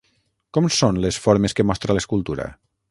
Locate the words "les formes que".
1.03-1.67